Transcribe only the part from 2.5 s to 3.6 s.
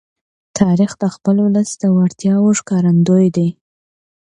ښکارندوی دی.